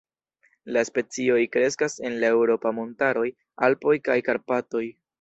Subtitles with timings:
[0.77, 3.29] La specioj kreskas en la eŭropa montaroj
[3.71, 4.87] Alpoj kaj Karpatoj.